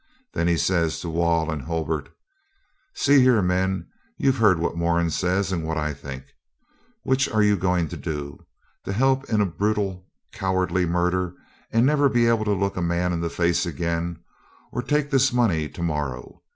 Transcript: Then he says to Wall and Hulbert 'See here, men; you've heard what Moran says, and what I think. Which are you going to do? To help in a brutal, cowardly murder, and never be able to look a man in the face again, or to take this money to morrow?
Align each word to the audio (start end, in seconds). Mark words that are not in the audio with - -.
Then 0.33 0.47
he 0.47 0.57
says 0.57 0.99
to 1.01 1.09
Wall 1.11 1.51
and 1.51 1.61
Hulbert 1.61 2.09
'See 2.95 3.21
here, 3.21 3.39
men; 3.43 3.85
you've 4.17 4.37
heard 4.39 4.57
what 4.57 4.75
Moran 4.75 5.11
says, 5.11 5.51
and 5.51 5.63
what 5.63 5.77
I 5.77 5.93
think. 5.93 6.25
Which 7.03 7.29
are 7.29 7.43
you 7.43 7.55
going 7.55 7.87
to 7.89 7.97
do? 7.97 8.43
To 8.85 8.93
help 8.93 9.25
in 9.29 9.41
a 9.41 9.45
brutal, 9.45 10.07
cowardly 10.33 10.87
murder, 10.87 11.35
and 11.69 11.85
never 11.85 12.09
be 12.09 12.25
able 12.25 12.45
to 12.45 12.53
look 12.53 12.77
a 12.77 12.81
man 12.81 13.13
in 13.13 13.21
the 13.21 13.29
face 13.29 13.63
again, 13.67 14.17
or 14.71 14.81
to 14.81 14.87
take 14.87 15.11
this 15.11 15.31
money 15.31 15.69
to 15.69 15.83
morrow? 15.83 16.41